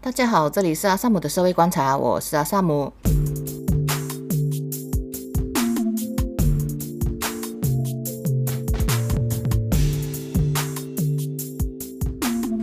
[0.00, 2.92] 大家好，这里是阿萨姆的社会观察，我是阿萨姆。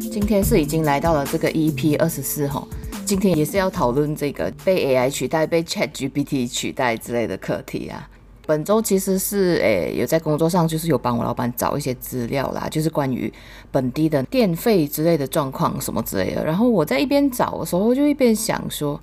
[0.09, 2.65] 今天是已经来到了这个 EP 二十四号，
[3.05, 8.09] 今天也是要讨论这个被 AI 取代、被 ChatGPT 取代之类的课题啊。
[8.45, 13.31] 本周其实是诶有在工作上，就是有帮我老板找一些资料啦，就是关于
[13.71, 16.45] 本地的电费之类的状况什么之类的。
[16.45, 18.99] 然后我在一边找的时候，就一边想说，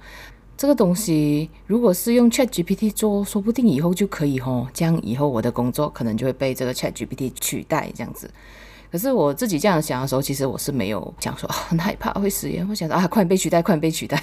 [0.57, 8.31] 这个东西如果是用 ChatGPT 做，说不定以后就可以吼，这样以后我的工作可能就会被这个 ChatGPT 取代这样子。
[8.93, 12.65] 可是我自己这样想的时候，其实我是没有讲说很害怕会失业。
[12.69, 14.23] 我想说啊，快点被取代，快点被取代。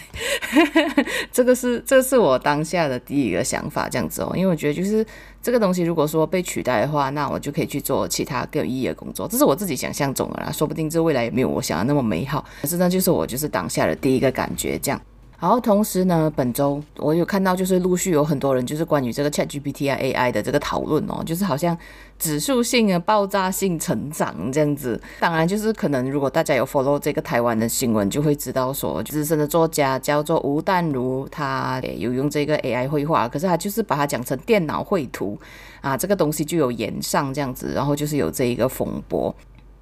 [1.34, 4.32] 这个是这是我当下的第一个想法，这样子哦。
[4.36, 5.04] 因为我觉得就是
[5.42, 9.28] 这个东西，如果说被取代的话，那我就可以去做其他更有意义的工作。
[9.28, 12.46] 这是我自己想象中的啦，说不定这未来也没有我想的那么美好。
[12.62, 15.02] 可是那就是我就是当下的第一个感觉，这样。
[15.40, 21.78] 然后同时呢，本周我有看到，就是陆续有很多人就是关于这个 ChatGPT 啊 AI 的这个讨论哦，就是好像
[22.18, 25.02] 指数性的爆炸性成长这样子。
[25.18, 35.40] 当然，就是可能如果大家有 follow 这个台湾的新闻，就会知道说，资深的作家叫做吴淡如，他有用这个 AI 绘画，可是他就是把它讲成电脑绘图
[35.80, 39.34] 啊，这个东西就有延上这样子，然后就是有这一个风波，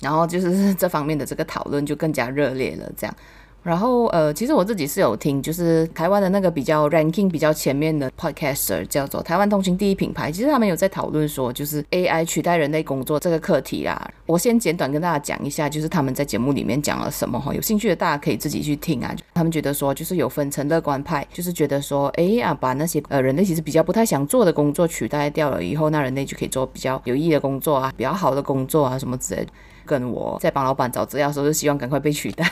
[0.02, 3.16] 然后就是这方面的这个讨论就更加热烈了，这样。
[3.64, 14.10] 然后呃，其实我自己是有听，就是台湾的那个比较 ranking 比较前面的 podcaster 叫做台湾通勤第一品牌，其实他们有在讨论说，就是 AI 取代人类工作这个课题啦。
[14.26, 19.14] 我先简短跟大家讲一下，就是他们在节目里面讲了什么哈，有兴趣的大家可以自己去听啊。
[19.34, 29.52] 他们觉得说，就是有分成乐观派，就是觉得说，哎呀，把那些呃人类其实比较不太想做的工作取代掉了以后，那人类就可以做比较有意义的工作啊，比较好的工作啊什么之类的。
[29.88, 32.46] 跟我在帮老板找资料的时候，就希望赶快被取代，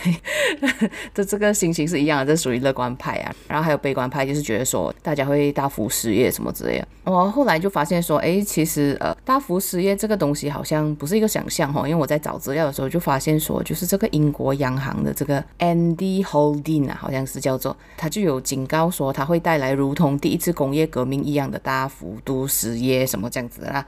[1.14, 3.36] 这这个心情是一样的，这属于乐观派啊。
[3.48, 6.88] 然后还有悲观派，就是觉得说大家会大幅失业什么之类的。
[7.04, 23.86] 我后来就发现说，哎，其实呃，大幅失业这个东西好像不是一个想象哈，因为我在找资料的时候就发现说，就是这个英国央行的这个 Andy Holding 啊，好像是叫做，他就有警告说，它会带来如同第一次工业革命一样的大幅度失业什么这样子的啦。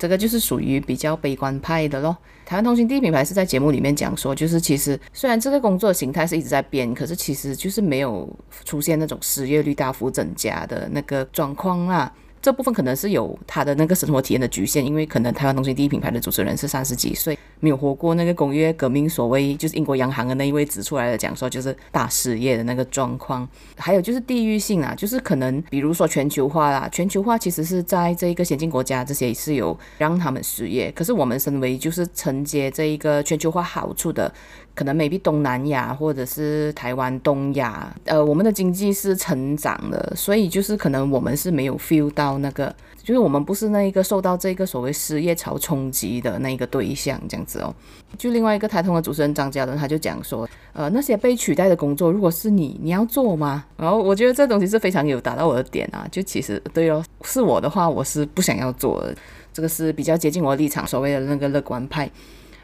[0.00, 2.16] 这个就是属于比较悲观派的咯。
[2.46, 8.26] 台湾通讯第一品牌是在节目里面讲说，就是其实虽然这个工作形态是一直在变，可是其实就是没有
[8.64, 12.10] 出现那种失业率大幅增加的那个状况啦。
[12.42, 23.46] 这部分可能是有他的那个生活体验的局限，因为可能台湾通勤第一品牌的主持人是三十几岁，没有活过那个工业革命，所谓就是英国央行的那一位指出来的讲说，就是大失业的那个状况。
[23.76, 34.32] 还有就是地域性啊，就是可能比如说全球化啦，全球化其实是在这一个先进国家这些是有让他们失业，可是我们身为就是承接这一个全球化好处的。
[34.80, 47.74] 可能 maybe 东南亚或者是台湾、东亚，呃，我们的经济是成长的，所以就是可能我们是没有 feel 到那个，就是我们不是那一个受到这个所谓失业潮冲击的那个对象，这样子哦。
[48.16, 53.62] 就另外一个台通的主持人张嘉伦，他就讲说，呃，那些被取代的工作，如果是你，你要做吗？
[53.76, 59.14] 然后我觉得这东西是非常有打到我的点啊，就其实对哦，是我的话，我是不想要做的，
[59.52, 62.10] 这个是比较接近我立场，所谓的那个乐观派。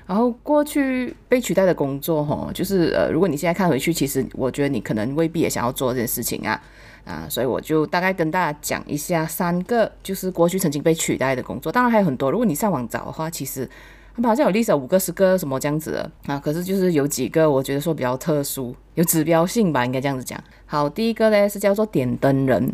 [0.06, 6.62] 然后过去被取代的工作，哈，就是呃，如果你现在看回去，其实我觉得你可能未必也想要做这件事情啊，
[7.05, 11.72] 啊，所以我就大概跟大家讲一下三个，就是过去曾经被取代的工作。
[11.72, 13.69] 当然还有很多，如果你上网找的话，其实
[14.15, 16.38] 他们好像有历史五个、十个什么这样子的啊。
[16.38, 20.41] 可是就是有几个，我觉得说比较特殊，有指标性吧，应该这样子讲。
[20.67, 22.73] 好，第一个呢是叫做点灯人。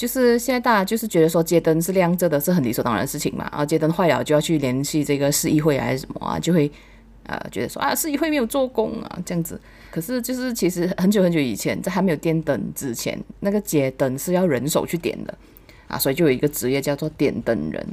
[0.00, 3.46] 就是现在大家就是觉得说街灯是亮着的，是很理所当然的事情嘛。
[3.50, 6.72] 然后街灯坏了就要去联系这个市议会还是什么啊，就会
[7.24, 9.60] 呃觉得说啊市议会没有做工啊这样子。
[9.90, 15.34] 可是就是其实很久很久以前，在还没有电灯之前，那个街灯是要人手去点的
[15.86, 17.86] 啊，所以就有一个职业叫做点灯人。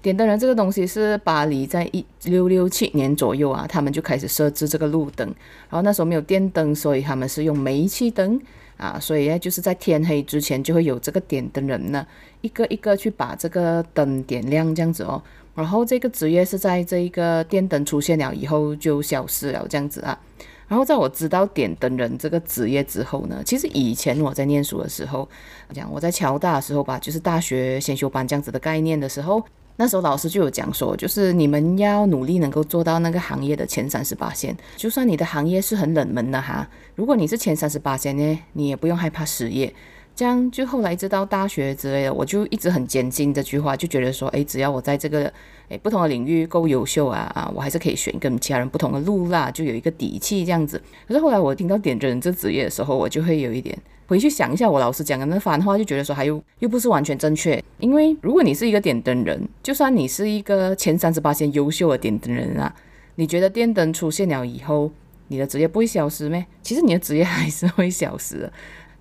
[0.00, 5.26] 点灯人这个东西是巴黎在一六六七年左右啊，他们就开始设置这个路灯，
[5.68, 8.40] 然后那时候没有电灯，所以他们是用煤气灯。
[8.76, 12.06] 啊，所以呢，就是在天黑之前就会有这个点灯人呢，
[12.40, 15.22] 一个一个去把这个灯点亮这样子哦。
[15.54, 20.18] 然后这个职业是在这一个电灯出现了以后就消失了这样子啊。
[20.66, 25.28] 然后在我知道点灯人这个职业之后呢，其实以前我在念书的时候，
[25.72, 29.44] 讲我在侨大的时候吧，就是大学先修班这样子的概念的时候。
[29.76, 39.74] 那时候老师就有讲说，就是你们要努力能够做到那个行业的前三十八线，就算你的行业是很冷门的哈，如果你是前三十八线呢，你也不用害怕失业。
[40.16, 45.32] 这样就后来直到大学之类的，我就一直很坚信这句话，就觉得说，诶，只要我在这个
[45.68, 50.80] 诶不同的领域够优秀啊啊，我还是可以选跟其他人不同的路啦，就有一个底气这样子。
[51.08, 53.76] 可是后来我听到点灯人这职业的时候，我就会有一点
[54.06, 57.60] 回去想一下我老师讲的那番话，就觉得说还有又不是完全正确。
[57.80, 62.72] 因为如果你是一个点灯人，就算你是一个前三十八线优秀的点灯人啊，
[63.16, 64.92] 你觉得电灯出现了以后，
[65.26, 66.46] 你的职业不会消失咩？
[66.62, 68.48] 其实你的职业还是会消失。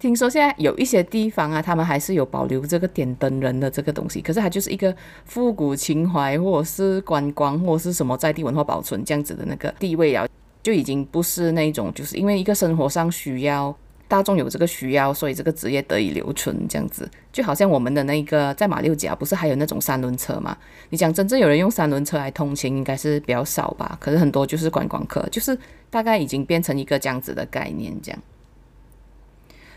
[0.04, 10.28] 听说现在有一些地方啊，他们还是有保留这个点灯人的这个东西，可是它就是一个复古情怀，或者是观光，或者是什么在地文化保存这样子的那个地位啊，
[10.62, 13.74] 就已经不是那种，就是因为一个生活上需要，
[14.10, 17.10] 大众有这个需要，所以这个职业得以留存这样子。
[17.32, 20.58] 就好像我们的那个在马六甲，不是还有那种三轮车吗？
[20.90, 23.98] 你讲真正有人用三轮车来通勤，应该是比较少吧？
[24.02, 25.58] 可是很多就是观光客，就是
[25.90, 28.20] 大概已经变成一个这样子的概念这样。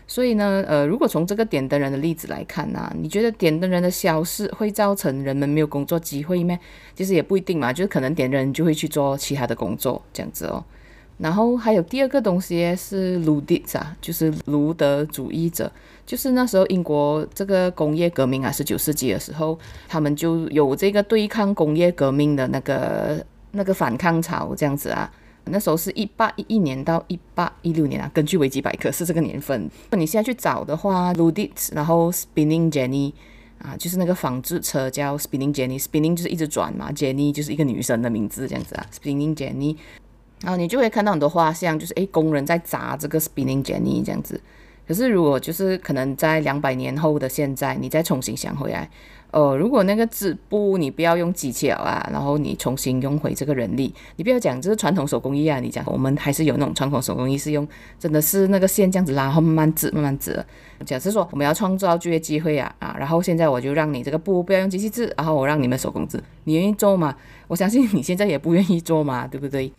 [0.09, 6.57] 所以呢，呃，如果从这个点灯人的例子来看呢，你觉得点灯人的消失会造成人们没有工作机会吗？
[6.95, 10.63] 其实也不一定嘛，就是可能点灯人就会去做其他的工作这样子哦。
[11.17, 15.69] 然后还有第二个东西是卢迪啥，就是卢德主义者，
[16.05, 19.59] 就是那时候英国这个工业革命啊，十九世纪的时候，
[19.89, 25.11] 他们就有这个对抗工业革命的那个那个反抗潮这样子啊。
[25.51, 29.69] 那时候是一八一一年到一八一六年啊，根据维基百科是这个年份。
[29.91, 33.13] 你现在去找的话，Ludit，然后 Spinning Jenny
[33.59, 39.75] 啊，就是那个纺织车叫 Spinning Jenny，Spinning 就是一直转嘛，Jenny 就是一个女生的名字这样子啊，Spinning Jenny。
[40.41, 44.39] 然后你就会看到很多画像，就是诶，工人在砸这个 Spinning Jenny 这样子。
[44.87, 48.89] 可是如果就是可能在两百年后的现在，你再重新想回来。
[49.31, 57.67] 哦，如果那个织布你不要用机器啊，然后你重新用回这个人力，你不要讲这是传统手工艺啊，你讲我们还是有那种传统手工艺是用
[57.99, 60.43] 真的是那个线这样子拉，然后慢慢织慢慢织。
[60.85, 67.15] 假设说我们要创造就业机会啊啊，然后现在我就让你这个布不要用机器织，然后我让你们手工织，你愿意做吗？
[67.47, 69.71] 我相信你现在也不愿意做嘛，对不对？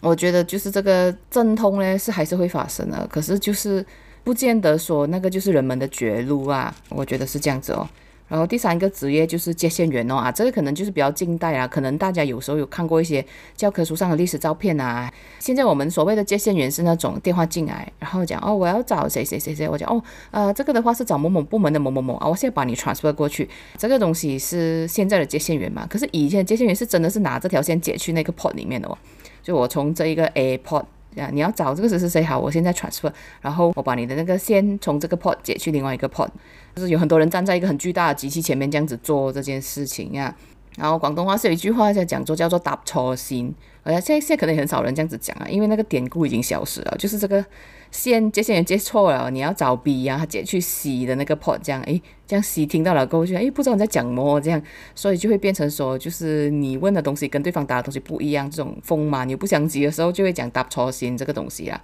[0.00, 3.84] 我觉得就是这个阵痛呢是还是会发生的，可是就是
[4.22, 7.88] 不见得说那个就是人们的绝路啊，我觉得是这样子哦。
[8.30, 13.24] 然后第三个职业就是接线员哦啊，这个可能就是比较近代啊，可能大家有时候有看过一些
[13.56, 15.12] 教科书上的历史照片啊。
[15.40, 20.00] 现在我们所谓的接线员是那种电话进来，然后讲哦，我要找谁谁谁谁，我讲哦，
[20.30, 23.48] 呃，这个的话是找某某部门的某某某啊，我现在把你 transfer 过去。
[23.76, 25.84] 这个东西是现在的接线员嘛？
[25.90, 28.96] 可是以前接线员是真的是拿这条线接去那个 port 里面的哦，
[29.42, 30.84] 就我从这一个 A port。
[31.14, 36.28] 呀，你要找这个谁谁谁好，我现在 transfer，然后我把你的那个线从这个 port 解去另外一个 port，
[36.74, 40.34] 就是有很多人站在一个很巨大的机器前面这样子做这件事情呀。
[40.76, 43.52] 然后广东话是有一句话在讲做叫做搭错心，
[43.82, 47.44] 而且现在现在可能很少人这样子讲啊，因为那个典故已经消失了，就是这个。
[47.92, 54.62] 线接线员接错了，你要找 B 啊，他接去 C 的那个 port，这样，诶，这样 C 听到了过后就，诶，不知道你在讲什么，这样，
[54.94, 61.82] 所以就会变成说，就是你问的东西跟对方答的东西不一样，这种风马牛不相及的时候，就会讲搭错线这个东西啊。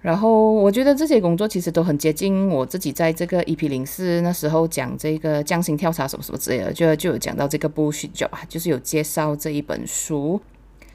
[0.00, 10.40] 然后我觉得这些工作其实都很接近我自己在这个 EP 零四那时候讲这个降薪跳槽什么什么之类的，就就有讲到这个 bullshit job，就是有介绍这一本书。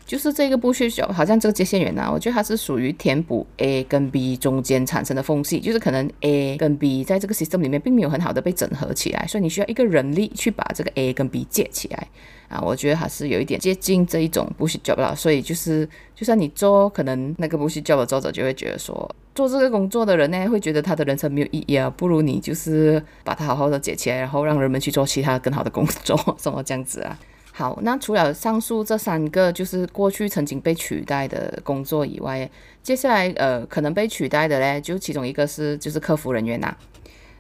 [0.06, 12.08] 就是这个不需要，好像这个接线员啊，我觉得它是属于填补 A 跟 B 中间产生的缝隙，就是可能 A 跟 B 在这个 system 里面并没有很好的被整合起来，所以你需要一个人力去把这个 A 跟 B 接起来
[12.50, 12.60] 啊。
[12.62, 27.18] 我觉得还是有一点接近这一种 bullshit job 了，所以就是就算你做，可能那个 bullshit job 的作者就会觉得说，做这个工作的人呢，会觉得他的人生没有意义啊，不如你就是把它好好的接起来，然后让人们去做其他更好的工作，什么这样子啊。
[27.56, 32.50] 好，那除了上述这三个就是过去曾经被取代的工作以外，
[32.82, 36.76] 接下来呃可能被取代的嘞，就其中一个是就是客服人员呐，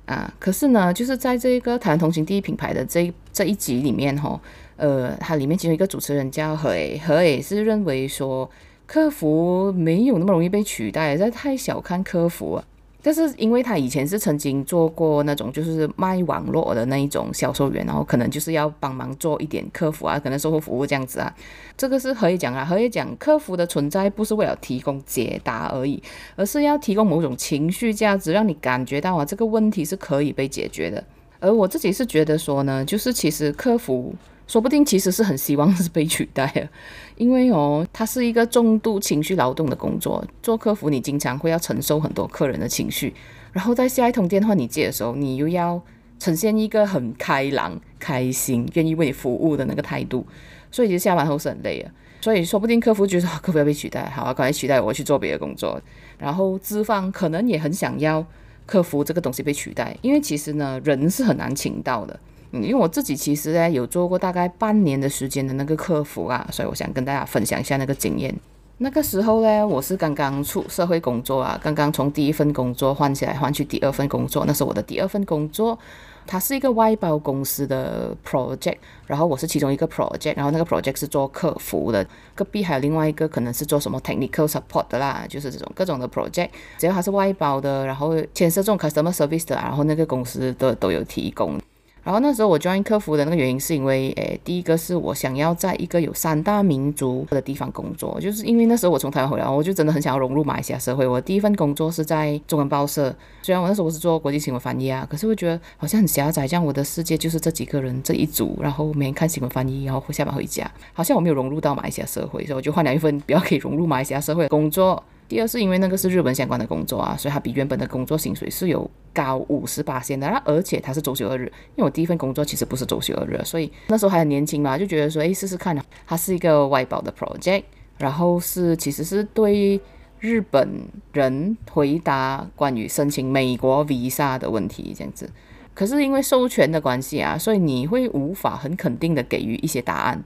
[0.06, 4.40] 啊，可是呢，就是在这个台湾同行第一品牌的这这一集里面哈，
[4.78, 8.48] 呃，它里面其中一个主持人叫何诶何诶是认为说
[8.86, 12.64] 客服没有那么容易被取代，这太小看客服了。
[13.04, 21.36] 但是因为他以前是曾经做过那种就是卖网络的那一种销售员，然后可能就是要帮忙做一点客服啊，可能售后服务这样子啊。
[21.78, 26.02] 这个是可以讲啊，可以讲客服的存在不是为了提供解答而已，
[26.38, 31.04] 而是要提供某种情绪价值，让你感觉到啊这个问题是可以被解决的。
[31.42, 34.16] 而我自己是觉得说呢，就是其实客服。
[34.48, 36.70] 说不定其实是很希望是被取代的，
[37.16, 40.24] 因为哦，它是一个重度情绪劳动的工作。
[40.42, 43.14] 做客服，你经常会要承受很多客人的情绪，
[43.52, 45.82] 然后在下一通电话你接的时候，你又要
[46.20, 50.26] 呈现一个很开朗、开心、愿意为你服务的那个态度，
[50.70, 51.90] 所以其实下班后是很累的。
[52.22, 55.82] 所以说不定客服觉得客服要被取代，好啊，赶快取代我去做别的工作。
[56.18, 58.26] 然后资方可能也很想要
[58.66, 62.20] 客服这个东西被取代，因为其实呢，人是很难请到的。
[62.62, 68.34] 因为我自己其实呢有做过大概半年的时间的那个客服啊，所以我想跟大家分享一下那个经验。
[68.78, 75.78] 那个时候呢，我是刚刚出社会工作啊，刚刚从第一份工作换起来换去第二份工作，那是我的第二份工作。
[76.26, 91.60] 它是一个外包公司的 project，然后我是其中一个 project，然后那个 project 是做客服的，隔壁还有另外一个可能是做什么 technical support 的啦，就是这种各种的 project，只要它是外包的，然后牵涉这种 customer service 的，然后那个公司都都有提供。
[92.04, 101.08] 然后那时候我 join 客服的那个原因是因为，诶，第一个是我想要在一个有三大民族的地方工作，就是因为那时候我从台湾回来，我就真的很想要融入马来西亚社会。
[101.08, 115.02] 我第一份工作是在中文报社，虽然我那时候我是做国际新闻翻译啊，可是我觉得好像很狭窄，这样我的世界就是这几个人这一组，然后每天看新闻翻译，然后下班回家，好像我没有融入到马来西亚社会，所以我就换了一份比较可以融入马来西亚社会的工作。
[115.28, 121.52] 第二是因为那个是日本相关的工作啊，所以它比原本的工作薪水是有高五十八仙的，而且它是周休二日。
[121.76, 125.84] 因为我第一份工作其实不是周休二日，所以那时候还很年轻嘛，就觉得说，哎，试试看啊。
[126.06, 127.64] 它是一个外包的 project，
[127.98, 129.80] 然后是其实是对
[130.20, 130.70] 日本
[131.14, 135.30] 人回答关于申请美国 visa 的问题这样子。
[135.74, 140.24] 可是因为授权的关系啊，所以你会无法很肯定的给予一些答案，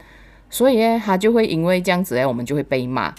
[0.50, 3.14] 所以呢，他就会因为这样子，哎，我们就会被骂。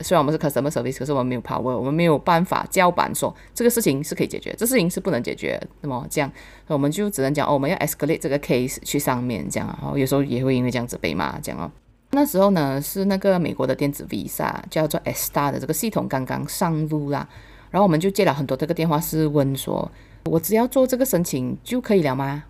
[0.00, 5.60] 虽然我们是 customer service，可是我们没有 power，我们没有办法叫板说这个事情是可以解决，这事情是不能解决。
[5.80, 6.30] 那么这样，
[6.66, 9.68] 我们就只能讲哦，我们要 escalate 这个 case 去上面，这样。
[9.80, 11.70] 然后有时候也会因为这样子被骂，这样哦。
[12.10, 17.26] 那时候呢，是那个美国的电子 visa 叫做 ESTA 的这个系统刚刚上路啦，
[17.70, 19.90] 然后我们就接了很多这个电话，是问说，
[20.26, 22.44] 我只要做这个申请就可以了吗？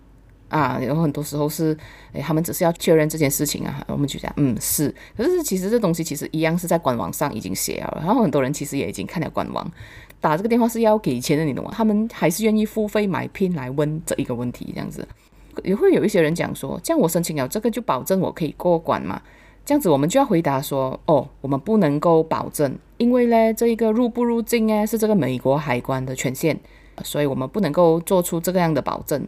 [0.53, 1.75] 啊，有很多时候是，
[2.11, 4.93] 诶，他们只是要确认这件事情啊，我们就讲，嗯，是。
[5.17, 9.69] 可是其实这东西其实一样是在官网上已经写了，然后很多人其实也已经看了官网，
[10.21, 11.71] 打这个电话是要给钱的，你懂吗？
[11.73, 15.07] 他们还是愿意付费买 PIN 来问这一个问题，这样子。
[15.63, 19.19] 也会有一些人讲说，这样我申请了这个就保证我可以过关嘛？
[19.65, 26.57] 这样子我们就要回答说，哦，我们不能够保证，因为呢，这一个入不入境呢是这个美国海关的权限，
[27.03, 29.25] 所以我们不能够做出这个样的保证。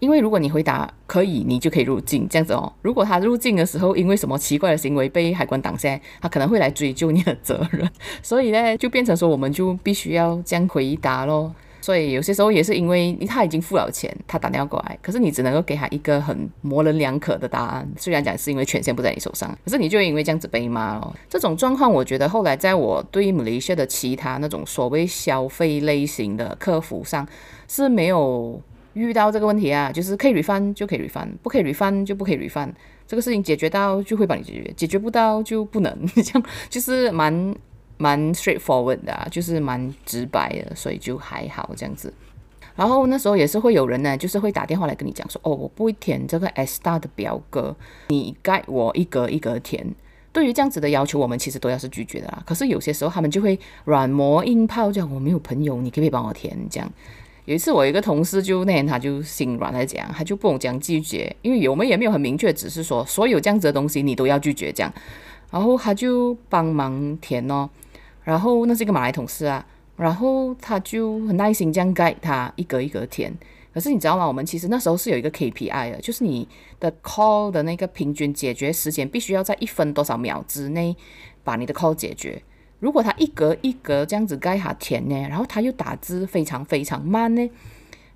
[0.00, 2.72] 因为如果你回答可以，你就可以入境这样子哦。
[2.82, 7.88] 如果他入境的时候因为什么奇怪的行为被海关挡下，他可能会来追究你的责任。
[8.22, 11.52] 所以呢，就变成说我们就必须要这样回答咯。
[11.80, 17.88] 所以有些时候也是因为他已经付了钱，他打电话过来，可是你只能够给他一个很模棱两可的答案。
[17.96, 21.14] 虽然讲是因为权限不在你手上，可是你就因为这样子被骂哦。
[21.30, 27.26] 这种状况，我觉得后来在我对马来西亚的其他那种所谓消费类型的客服上
[27.66, 28.60] 是没有。
[28.94, 32.72] 遇到这个问题啊，就是可以 refund 就可以 refund，不可以 refund 就不可以 refund。
[33.06, 35.96] 这个事情解决到就会帮你解决，解决不到就不能。
[36.16, 37.54] 这样就是蛮
[37.96, 42.12] 蛮 straightforward 的啊，就是蛮直白的，所以就还好这样子。
[42.76, 47.74] 然后那时候也是会有人呢，就是会打电话来跟你讲说，哦，我不会填这个 ESTA 的表格，
[48.08, 49.84] 你盖我一格一格填。
[50.30, 52.42] 对于这样子的要求，我们其实都要是拒绝的啦。
[52.46, 56.88] 可是有些时候他们就会软磨硬泡，这样我没有朋友，你可不可以帮我填这样。
[57.48, 64.92] 有一次，我一个同事就那天他就心软来讲，他就不懂讲拒绝，因为我们也没有很明确，只是说所有这样子的东西你都要拒绝这样，
[65.50, 67.66] 然后他就帮忙填哦，
[68.22, 69.64] 然后那是一个马来同事啊，
[69.96, 73.32] 然后他就很耐心这样 guide 他一格一格填，
[73.72, 74.28] 可是你知道吗？
[74.28, 76.46] 我们其实那时候是有一个 KPI 的，就是你
[76.78, 80.94] 的 call 的那个平均解决时间必须要在一分多少秒之内
[81.42, 82.42] 把你的 call 解决。
[82.80, 87.50] 如果他一格一格这样子盖下填呢，然后他又打字非常非常慢呢，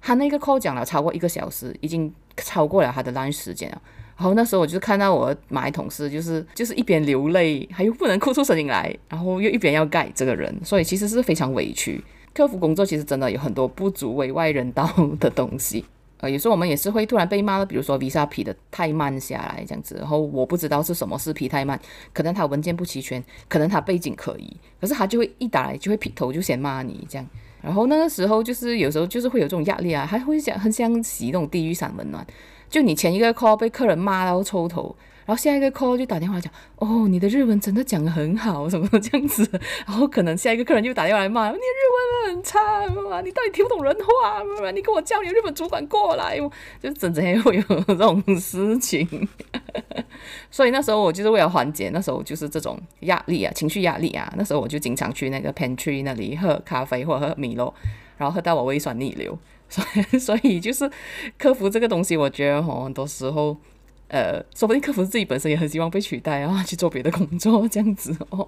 [0.00, 3.82] 他那个 call 讲了超过一个小时，已经超过了他的 lunch 时间了。
[4.16, 12.02] 然后那时候我就看到我马来同事就是就是一边流泪，还又不能哭出声音来，然后又一边要盖这个人，所以其实是非常委屈。
[12.32, 14.88] 客服工作其实真的有很多不足为外人道
[15.18, 15.84] 的东西。
[16.22, 21.76] 呃，有时候我们也是会突然被骂了，比如说 Visa 批的太慢下来这样子，然后我不知道是什么事批太慢，
[22.12, 27.26] 可能他文件不齐全，可能他背景可疑，可是他就会一打来就会劈头就先骂你这样，
[27.60, 32.24] 然后那个时候就是有时候就是会有这种压力啊，还会想很想洗那种地狱散温暖，
[32.70, 34.94] 就你前一个 call 被客人骂到抽头。
[35.24, 39.48] 然后下一个 call 就打电话讲，哦，你的日文真的讲得很好，什么这样子。
[39.86, 42.58] 然后可能下一个客人就打电话来骂，你日文很差，
[43.22, 46.38] 你到底听不懂人话，你跟我叫你日本主管过来，
[46.80, 49.28] 就整整会有这种事情。
[50.50, 57.72] 所以那时候我就是为了缓解，那时候就是这种压力啊，情绪压力啊，那时候我就经常去那个 pantry 那里喝咖啡或者喝米露，
[58.16, 59.38] 然后喝到我胃酸逆流。
[59.68, 60.90] 所以， 所以就是
[61.38, 63.56] 克服这个东西，我觉得哦，很多时候。
[64.12, 68.46] 呃，说不定客服自己本身也很希望被取代啊，去做别的工作这样子哦。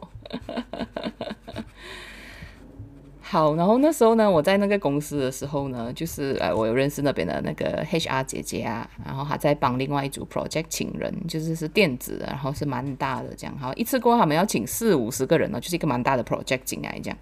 [3.23, 17.19] 好，然后那时候呢，我在那个公司的时候呢，就是呃，我有认识那边的那个 HR 姐姐啊，然后她在帮另外一组 project 请人，就是是电子的，然后是蛮大的这样，好，一次过他们要请四五十个人呢，就是一个蛮大的 project 进来这样。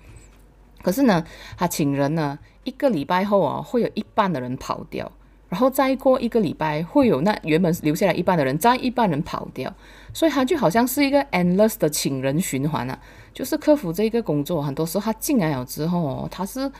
[0.82, 1.24] 可是呢，
[1.56, 5.12] 他请人呢，一个礼拜后啊，会有一半的人跑掉。
[5.52, 9.70] 然后再过一个礼拜，会有那原本留下来一半的人，再一半人跑掉，
[10.14, 12.98] 所以他就好像是一个 endless 的请人循环啊。
[13.34, 16.72] 就是客服这一个工作，很多时候他进来了之后，他是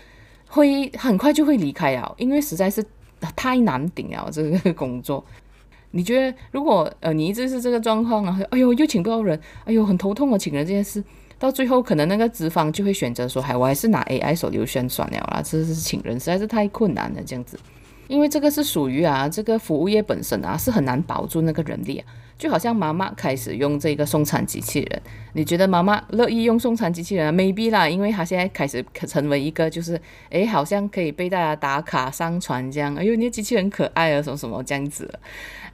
[0.49, 2.83] 会很快就会离开了，因为实在是
[3.37, 5.23] 太难顶了这个工作。
[5.91, 11.05] 你觉得如果呃你一直是这个状况啊，哎呦又请不到人，哎呦很头痛啊，请人这件事，
[11.39, 17.59] 到最后可能那个资方就会选择说，哎我还是拿 AI 手流宣算了啦，这是请人实在是太困难了这样子。
[18.13, 22.05] 因为这个是属于啊，这个服务业本身啊是很难保住那个人力啊，
[22.37, 25.03] 就好像妈妈开始用这个送餐机器人，
[25.33, 35.11] 你觉得妈妈乐意用送餐机器人啊？Maybe 啦，因为她现在开始成为一个就是，诶，好像可以被大家打卡上传这样，哎呦，你的机器人可爱啊，什么什么这样子。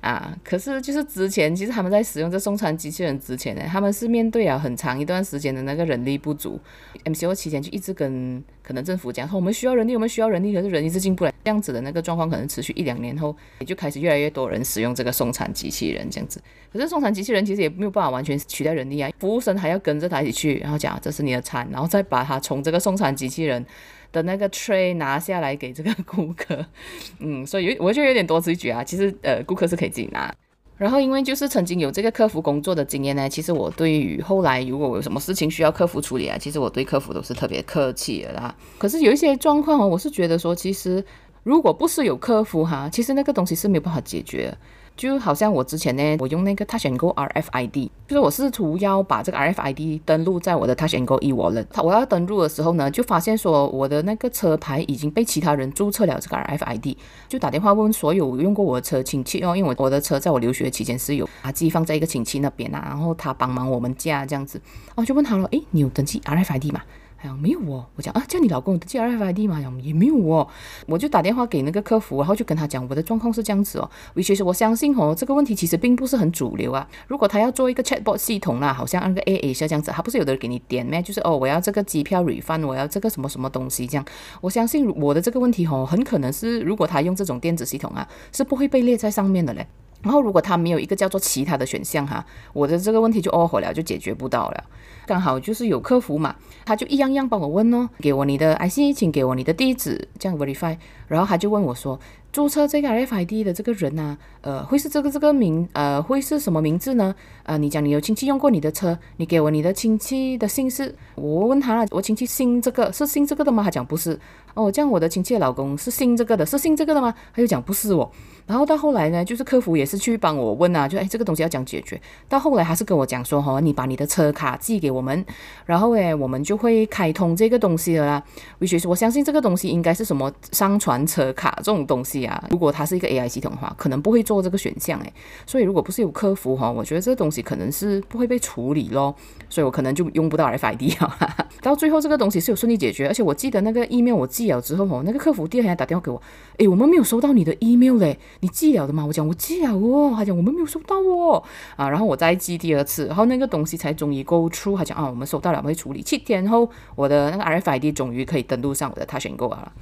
[0.01, 6.61] 啊，可是就是之前，其实他们在使用这送餐机器人之前呢，他们是面对了很长一段时间的那个人力不足。
[7.05, 16.39] MCO 期间就一直跟可能政府讲说，我们需要人力，我们需要人力，可是人一直进不来，这样子的那个状况可能持续一两年后，也就开始越来越多人使用这个送餐机器人这样子。
[16.71, 23.65] 可是送餐机器人其实也没有办法完全取代人力啊，服务生还要跟着他一起去，然后讲这是你的餐，然后再把它从这个送餐机器人
[24.13, 26.67] 的那个 tray 拿下来给这个顾客，
[27.21, 28.85] 嗯，所以我觉得有点多此一举啊。
[28.85, 30.31] 其实呃，顾客是可以自己拿。
[30.79, 38.55] 然后因为就是曾经有这个客服工作的经验呢，其实我对于后来如果我有什么事情需要客服处理啊，其实我对客服都是特别客气的啦。
[38.79, 41.05] 可是有一些状况哦，我是觉得说，其实
[41.43, 44.57] 如果不是有客服哈，其实那个东西是没有办法解决。
[44.99, 51.67] 就好像我之前呢，我用那个 Touch 'n Go RFID，就是我试图要把这个 RFID 登录在我的 Touch 'n Go e-wallet。
[51.81, 56.97] 我要登录的时候呢，就发现说我的那个车牌已经被其他人注册了这个 RFID，
[57.29, 64.61] 就打电话问所有用过我的车亲戚哦，因为我我的车在我留学期间是有啊寄放在一个亲戚那边啊，然后他帮忙我们家这样子，
[64.97, 66.83] 我就问他了，诶，你有登记 RFID 吗？
[67.21, 67.85] 哎呀，没有哦。
[67.97, 69.61] 我讲啊，叫你老公有登记 RFID 吗？
[69.83, 70.47] 也没有哦。
[70.87, 73.91] 我就打电话给那个客服，然后就跟他讲我的状况是这样子哦。
[74.23, 76.89] 其实我相信哦，这个问题其实并不是很主流啊。
[77.09, 81.03] 如果他要做一个 chatbot 系统啦，好像那个 A A 是这样子，他不是有的人给你点咩？
[81.03, 84.05] 就是哦，我要这个机票 refund，我要这个什么什么东西这样。
[84.41, 89.67] 我相信我的这个问题哦，很可能是如果他用这种电子系统啊，是不会被列在上面的嘞。
[90.03, 94.65] 然后如果他没有一个叫做其他的选项哈，我的这个问题就 over 了，就解决不到了。
[95.07, 100.77] 刚好就是有客服嘛，他就一样样帮我问哦，给我你的 IC，请给我你的地址，这样 verify。
[101.07, 101.99] 然后他就问我说，
[102.39, 107.13] 注册这个 RFID 的这个人啊，呃，会是这个这个名，呃，会是什么名字呢？
[107.43, 110.95] 呃，你讲你有亲戚用过你的车，你给我你的亲戚的姓氏。
[111.17, 113.65] 我问他了，我亲戚姓这个，是姓这个的吗？
[113.65, 114.17] 他讲不是。
[114.55, 117.13] 哦，这样我的亲戚的老公是姓这个的，是姓这个的吗？
[117.35, 118.09] 他就讲不是哦。
[118.47, 122.01] 然后到后来呢，就是客服也是去帮我问啊，就哎，这个东西要讲解决。
[122.29, 125.25] 到后来还是跟我讲说，哈、哦，你把你的车卡寄给我们，
[125.67, 128.23] 然后诶，我们就会开通这个东西了啦。
[128.61, 132.28] which 我相信这个东西应该是什么上传车卡这种东西。
[132.29, 135.13] 啊如果它是一个 AI 系统的话，可能不会做这个选项诶。
[135.47, 139.15] 所以如果不是有客服哈，我觉得这个东西可能是不会被处理咯。
[139.49, 141.37] 所以我可能就用不到 RFID 啊。
[141.63, 146.21] 到最后这个东西是有顺利解决，而且我记得那个 email 我寄了之后哦，那个客服第二天打电话给我，
[146.59, 149.05] 诶，我们没有收到你的 email 嘞，你寄了的吗？
[149.07, 151.43] 我讲我寄了哦，他讲我们没有收到哦，
[151.77, 156.03] 啊，然后我再寄第二次，然后那个东西才终于 go through，他讲啊，我们收到了，我们会处理。
[156.03, 159.73] 七天后，我的那个 RFID 终于可以登录上我的 Touch 'n Go 了。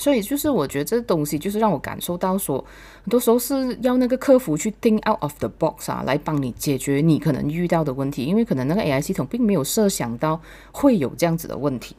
[0.00, 2.64] 所以就是我觉得这东西就是让我感受到说，
[3.02, 10.40] 很多时候是要那个客服去 think out of the box 啊，来帮你解决你可能遇到的问题，因为可能那个 AI 系统并没有设想到
[10.72, 11.94] 会有这样子的问题。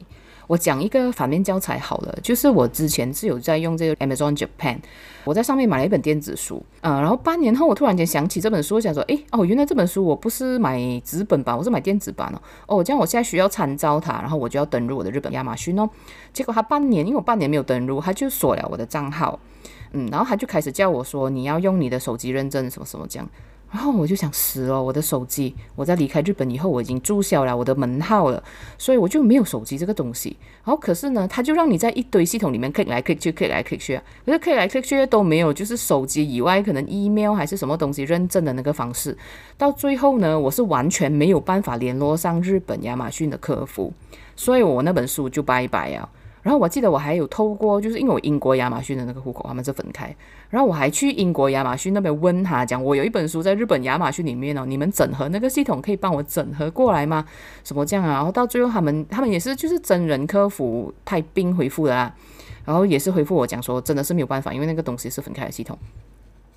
[0.46, 4.76] 我讲一个反面教材好了，就是我之前是有在用这个 Amazon Japan，
[5.24, 12.32] 我在上面买了一本电子书，啊、呃，然后半年后我突然间想起这本书，想说，诶，哦，原来这本书我不是买纸本版，我是买电子版
[12.66, 15.88] 哦，哦，这样我现在需要参照它，然后我就要登入我的日本亚马逊哦，
[16.32, 19.38] 结果他半年，因为我半年没有登入，他就锁了我的账号，
[19.92, 23.28] 嗯，然后他就开始叫我说，你要用你的手机认证什么什么这样。
[23.72, 28.44] 然后我就想死了，我的手机，我在离开日本以后，我已经注销了我的门号了，
[28.76, 30.36] 所以我就没有手机这个东西。
[30.62, 39.16] 然后可是呢，他就让你在一堆系统里面 click 来 click 去，click 来 click 去，可是 click 来 click 去都没有，就是手机以外可能 email 还是什么东西认证的那个方式。
[39.56, 43.90] 到最后呢，我是完全没有办法联络上日本亚马逊的客服，
[44.36, 46.06] 所以我那本书就拜拜啊。
[46.42, 50.14] 然后我记得我还有透过，就是因为我英国亚马逊的那个户口他们是分开，
[50.50, 57.24] 然后我还去英国亚马逊那边问他，讲我有一本书在日本亚马逊里面哦，你们整合那个系统可以帮我整合过来吗？
[57.62, 58.14] 什么这样啊？
[58.14, 62.12] 然后到最后他们他们也是就是真人客服派兵回复的啦，
[62.64, 65.78] 然后也是回复我讲说真的是没有办法，因为那个东西是分开的系统，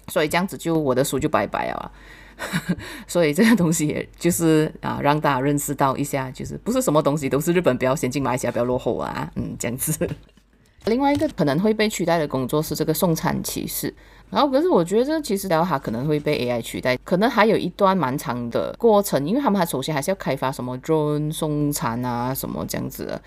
[0.08, 1.92] 所以这样子就我的书就拜拜了。
[3.08, 10.10] 所以这个东西也就是啊，让大家认识到一下，就是不是什么东西都是日本比较先进，马来西亚比较落后啊，嗯，这样子。
[10.86, 13.92] 另外一个可能会被取代的工作是这个送餐骑士，
[14.30, 23.22] 然后可是我觉得这其实聊哈可能会被 AI 取代，可能还有一段蛮长的过程，因为他们还首先还是要开发什么 drone 送餐啊什么这样子的，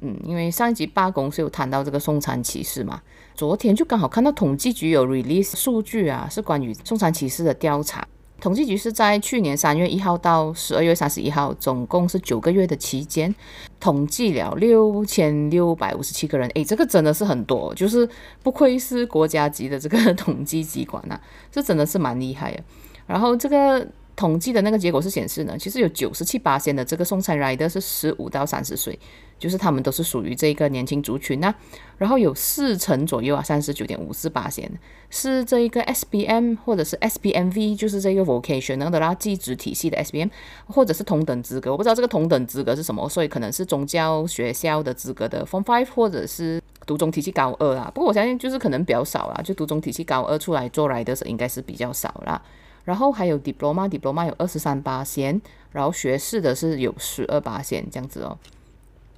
[0.00, 3.00] 嗯，因为上一集罢工是有谈到这个送餐骑士嘛，
[3.34, 8.06] 昨天就刚好看到统计局有 release 数据啊，是关于送餐骑士的调查。
[8.40, 13.34] 统计局是在去年三月一号到十二月三十一号，总共是九个月的期间，
[13.80, 16.48] 统计了六千六百五十七个人。
[16.50, 18.08] 诶，这个真的是很多，就是
[18.42, 21.20] 不愧是国家级的这个 统计机关呐、啊，
[21.50, 22.62] 这真的是蛮厉害的。
[23.06, 23.86] 然后这个。
[24.18, 28.98] 统计的那个结果是显示呢，其实有九十七巴仙的这个送餐 rider 是十五到三十岁，
[29.38, 31.54] 就是他们都是属于这个年轻族群呐。
[31.98, 34.68] 然后有四成左右啊，三十九点五四巴仙
[35.08, 40.30] 是这一个 SBM 或者是 SBMV，就是这个 vocational 的啦，技职体系的 SBM，
[40.66, 41.70] 或者是同等资格。
[41.70, 47.88] 我不知道这个同等资格是什么，所以可能是宗教学校的资格的 Form Five，或者是读中体系高二啦。
[47.94, 52.42] 不过我相信就是可能比较少啦，就读中体系高二出来做 rider 的应该是比较少啦。
[52.88, 55.38] 然后还有 diploma，diploma 有二十三八仙，
[55.72, 58.38] 然后学士的是有十二八仙这样子哦。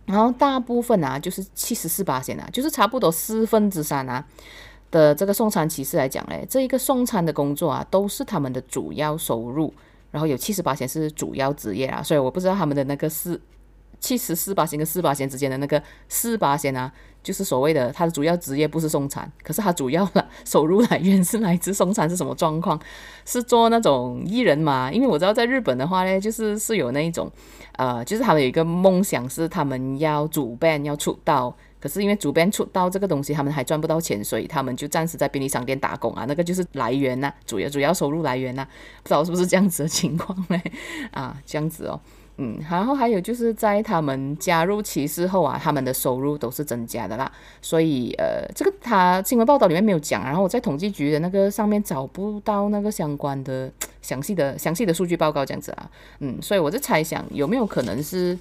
[0.07, 4.27] 然后大部分啊，就是七十四八仙啊，就是差不多四分之三啊
[4.91, 9.73] 的这个送餐骑士来讲嘞，这一个送餐的工作啊，都是他们的主要收入。
[10.11, 13.41] 然后有七十八仙是主要职业啊，所以我不知道他们的那个四。
[14.01, 16.91] 七十四八仙跟四八仙之间的那个四八仙啊，
[17.23, 22.81] 就是所谓的他的主要职业不是送餐，可是他主要的收入来源是来自送餐是什么状况？
[23.25, 24.91] 是做那种艺人嘛？
[24.91, 27.31] 因为我知道在日本的话呢，就是是有那一种，
[27.77, 38.67] 呃，就是他们有一个梦想是他们要主办要出道，可是因为主办出道这个东西他们还赚不到钱，所以他们就暂时在便利商店打工啊，那个就是来源呐、主要主要收入来源呐、
[39.03, 40.61] 不知道是不是这样子的情况嘞？
[41.13, 42.01] 啊，这样子哦。
[42.43, 47.31] 嗯，然后还有就是在他们加入骑士后啊，他们的收入都是增加的啦。
[47.61, 55.91] 所以呃，这个他新闻报道里面没有讲，然后我在统计局的那个上面找不到那个相关的详细的详细的数据报告这样子啊。
[56.21, 58.39] 嗯，所以我在猜想有没有可能是。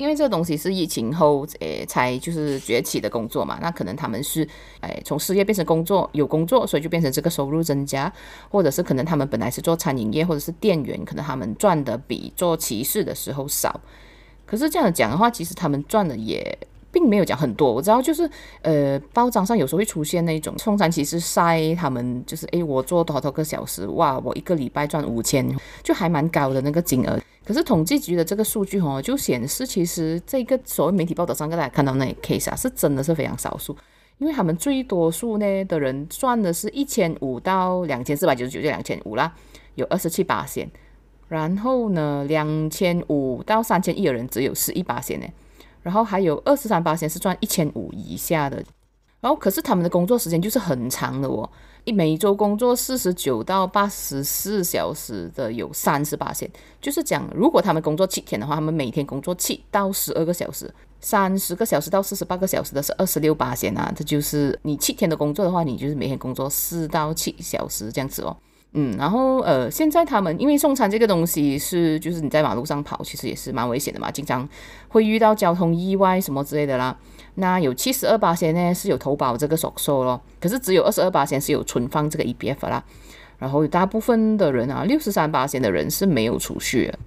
[0.00, 4.48] 因为这个东西是疫情后诶才就是崛起的工作嘛，那可能他们是
[4.80, 8.10] 诶从失业变成工作，有工作，所以就变成这个收入增加，
[8.48, 13.78] 或者是可能他们本来是做餐饮业或者是店员，可能他们赚的比做骑士的时候少。
[14.46, 16.58] 可是这样讲的话，其实他们赚的也
[16.92, 17.72] 并没有讲很多。
[17.72, 18.28] 我知道就是
[18.62, 25.46] 呃包装上有时候会出现那种通常其实晒他们就是诶我做多少多个小时，哇，我一个礼拜赚五千，
[25.82, 27.18] 就还蛮高的那个金额。
[27.44, 33.76] 可是统计局的这个数据哦，就显示其实这个所谓媒体报道上跟大家看到那 case 啊，是真的是非常少数，
[34.18, 39.32] 因为他们最多数呢的人赚的是一千五到两千四百九十九，就两千五啦，
[39.74, 40.70] 有二十七巴仙，
[41.26, 45.26] 然后呢两千五到三千一的人只有十一巴仙呢，
[45.82, 48.62] 然后还有二十三八线是赚一千五以下的，
[49.20, 51.48] 然后可是他们的工作时间就是很长的哦。
[51.84, 68.36] 一每周工作四十九到八十四小时的有三十巴仙，就是讲如果他们工作七天的话，他们每天工作七到十二个小时，三十个小时到四十八个小时的是二十六巴仙啊，这就是你七天的工作的话，你就是每天工作四到七小时这样子哦。
[68.72, 74.48] 嗯，然后呃，现在他们因为送餐这个东西是就是你在马路上跑，其实也是蛮危险的嘛，经常
[74.88, 76.96] 会遇到交通意外什么之类的啦。
[77.34, 82.84] 那有七十二八仙呢是有投保这个手术咯，可是只有二十二八仙是有存放这个 EBF 啦。
[83.38, 86.98] 然后大部分的人啊，六十三八仙的人是没有储蓄的。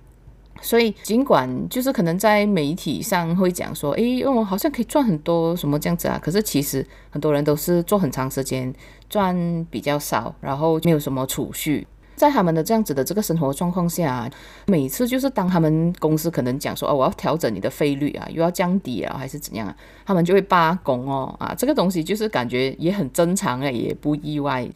[0.63, 8.73] 所以尽管就是可能在媒体上会讲说，诶，我好像可以赚很多什么这样子啊，可是其实很多人都是做很长时间，
[9.10, 11.86] 赚比较少，然后没有什么储蓄。
[12.15, 14.30] 在他们的这样子的这个生活状况下，
[14.67, 24.69] 每次就是当他们公司可能讲说哦，我要调整你的费率啊，又要降低啊，还是怎样啊，他们就会罢工哦啊，这个东西就是感觉也很正常啊，也不意外。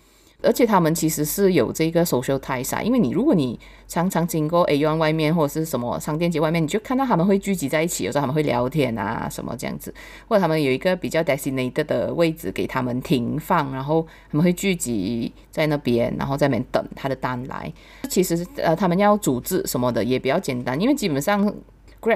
[0.44, 9.94] 而且他们其实是有这个 social ties，因为你如果你常常经过 AEON 外面或者是什么商店街外面，你就看到他们会聚集在一起，有时候他们会聊天啊什么这样子，
[10.28, 17.74] 或者他们有一个比较 designated 的位置给他们停放，然后他们会聚集在那边，然后在那边等他的单来。
[18.10, 21.54] 其实呃，他们要组织什么的也比较简单，因为基本上。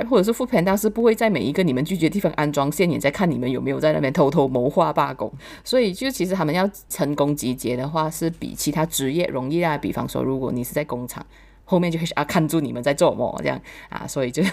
[0.10, 5.32] 或者是副频道是不会在每一个你们拒绝的地方安装线，也在看你们有没有在那边偷偷谋划罢工。
[5.64, 9.78] 所以就其实他们要成功集结的话，是比其他职业容易啊。
[9.78, 11.26] 比方说，如果你是在工厂，
[11.66, 14.44] 后面就会啊看住你们在做什么这样啊，所以就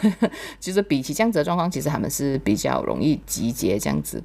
[0.61, 4.23] 其 实比起这样子的状况，其实他们是比较容易集结这样子。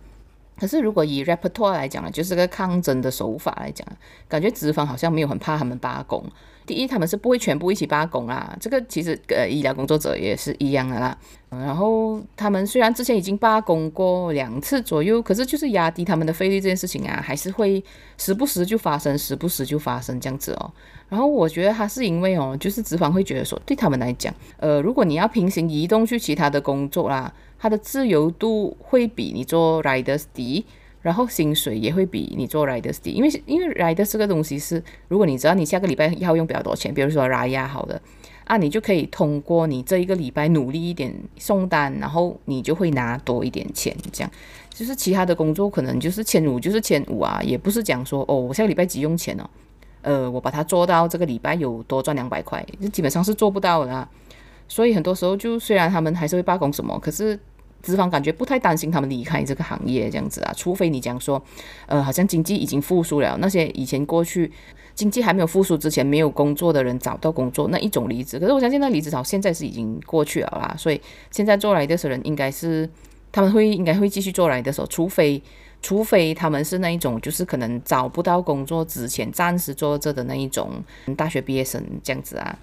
[0.60, 3.86] 可是，如果以 repertoire 来讲呢，就是个抗争的手法来讲，
[4.30, 6.24] 感觉资方好像没有很怕他们罢工。
[6.66, 11.18] 第一，他们是不会全部一起罢工啦，这个其实呃，医疗工作者也是一样的啦。
[11.50, 17.84] 然后他们虽然之前已经罢工过两次左右，可是就是压低他们的费率这件事情啊，还是会
[18.18, 20.72] 时不时就发生，时不时就发生这样子哦。
[21.14, 27.32] 然后我觉得他是因为哦，就是资方会觉得说，对他们来讲，呃，如果你要平行移动去其他的工作啦。
[27.60, 30.66] 他的自由度会比你做 riders 低，
[31.02, 38.02] 然后薪水也会比你做 riders 低，因为因为 riders 这个东西是，如果你知道你下个礼拜要用比较多钱，比如说 Raya 好的，
[38.44, 44.32] 啊，你就可以通过你这一个礼拜努力一点送单，然后你就会拿多一点钱，这样，
[44.74, 49.50] 就是其他的工作可能就是千五就是千五啊，也不是讲说哦，我下个礼拜急用钱哦，
[50.04, 54.08] 呃，我把它做到这个礼拜有多赚两百块，这基本上是做不到的，
[54.68, 57.40] 所以很多时候就虽然他们还是会罢工什么，可是。
[57.84, 61.44] 资方感觉不太担心他们离开这个行业这样子啊，除非你讲说，
[61.86, 64.50] 呃，好像经济已经复苏了，那些以前过去
[64.96, 72.90] 经济还没有复苏之前没有工作的人找到工作那一种离职，可是我相信那离职潮现在是已经过去了啦，所以现在做来的人应该是
[73.34, 75.44] 他们会应该会继续做来的时候，除非
[75.84, 80.82] 除非他们是那一种就是可能找不到工作之前暂时做着的那一种
[81.16, 82.58] 大学毕业生这样子啊。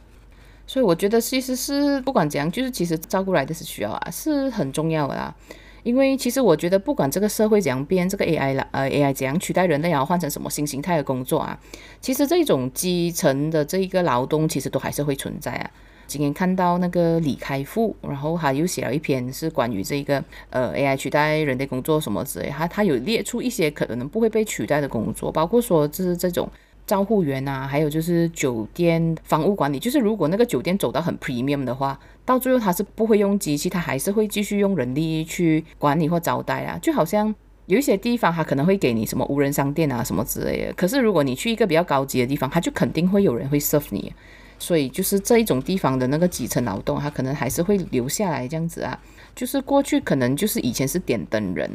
[0.66, 5.34] 所以我觉得其实是不管怎样，就是其实照顾来的是需要啊，是很重要的啦。
[5.82, 11.58] 因为其实我觉得不管这个社会怎样变，这个 AI 了，呃，AI 怎样取代人类，然后换成什么新形态的工作啊，
[12.00, 15.70] 其实这种基层的这一个劳动其实都还是会存在啊。
[16.06, 26.48] 今天看到那个李开复，然后他又写了一篇是关于这个呃 AI 取代人类工作什么之类，他他有列出一些可能不会被取代的工作，包括说就是这种。
[26.90, 36.76] 招呼员啊，还有就是酒店房屋管理，就是如果那个酒店走到很 premium 的话，到最后他是不会用机器，他还是会继续用人力去管理或招待啊。
[36.82, 37.32] 就好像
[37.66, 44.12] 有一些地方，他可能会给你什么无人商店啊什么之类的，可是如果你去一个比较高级的地方，他就肯定会有人会 serve 你。
[44.58, 48.98] 所以就是这一种地方的那个基层劳动，他可能还是会留下来这样子啊。
[49.36, 51.70] 就是过去可能就是以前是点灯人。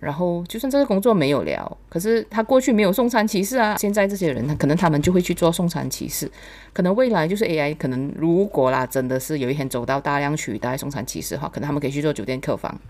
[0.00, 3.76] 然后，就算这个工作没有了，可是他过去没有送餐骑士啊。
[3.76, 6.30] 现在这些人，他可能他们就会去做送餐骑士。
[6.72, 12.80] 可能未来就是 AI，可能如果啦，真的是有一天走到大量取代送餐骑士的话，可能他们可以去做酒店客房。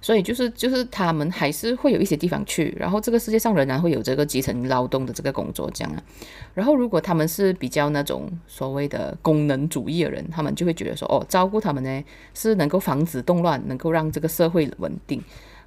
[0.00, 2.76] 所以就是就是他们还是会有一些地方去。
[2.76, 6.02] 然后这个世界上仍然会有这个基层劳动的这个工作这样啊。
[6.54, 15.22] 然后如果他们是比较那种所谓的功能主义的人，他们就会觉得说，哦，照顾他们呢是能够防止动乱，能够让这个社会稳定。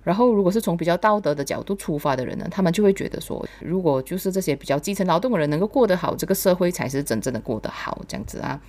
[0.05, 8.61] 然后，如果是从比较道德的角度出发的人呢，他们就会觉得说，如果就是这些比较基层劳动的人能够过得好，这个社会才是真正的过得好，这样子啊。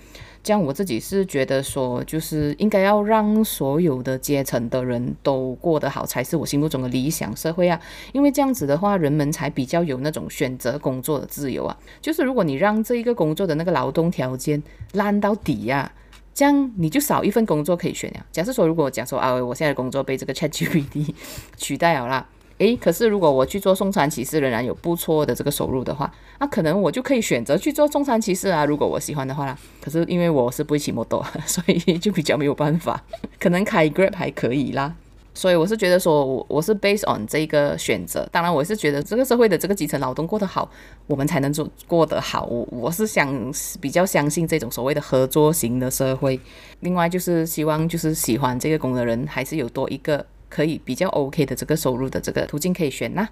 [0.43, 7.79] 这样我自己是觉得说，就是应该要让所有的阶层的人都过得好，才是我心目中的理想社会啊。
[8.13, 11.77] 因为这样子的话，人们才比较有那种选择工作的自由啊。
[12.01, 15.91] 就是如果你让这一个工作的那个劳动条件烂到底呀、啊。
[16.37, 18.23] 这样你就少一份工作可以选呀。
[18.31, 21.11] 假设说，如果我讲说啊，我现在的工作被这个 ChatGPT
[21.57, 22.23] 取代了啦，
[22.59, 28.63] 诶，可是如果我去做送餐骑士，仍然有不错的这个收入的话，那可能我就可以选择去做送餐骑士啊。
[28.65, 33.03] 如果我喜欢的话啦，可是因为我是不会骑摩托， 所以就比较没有办法。
[33.39, 34.93] 可能开 Grab 还可以啦。
[35.37, 38.27] 所以我是觉得说，我我是 based on 这个选择。
[38.31, 40.67] 当然，我是觉得这个社会的这个基层劳动过得好，
[41.05, 42.43] 我们才能做过得好。
[42.45, 46.39] 我我是想比较相信这种所谓的合作型的社会。
[46.79, 53.29] 另外就是希望就是喜欢这个工的人，还是有多一个可以比较 OK 的这个收入的这个途径可以选呐。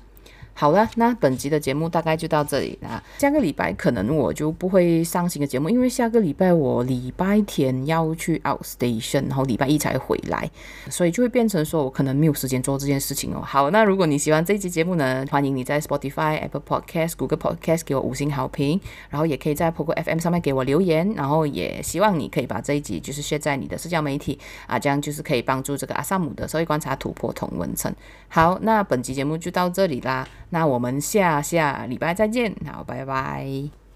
[0.58, 3.04] 好了，那本集的节目大概就到这里啦。
[3.18, 10.50] 下个礼拜可能我就不会上新的节目，因为下个礼拜我礼拜天要去 outstation，然后礼拜一才回来，
[10.90, 13.42] 所以就会变成说我可能没有时间做这件事情哦。
[13.46, 27.94] 好，那如果你喜欢这一期节目呢，欢迎你在 Spotify、Apple Podcast、Google Podcast 给我五星好评，然后也可以在 Pogo FM 上面给我留言，然后也希望你可以把这一集就是 share 在你的社交媒体啊，这样就是可以帮助这个阿萨姆的社会观察突破同温层。
[28.30, 30.26] 好，那本集节目就到这里啦。
[30.50, 33.85] 那我们下下礼拜再见，好，拜拜。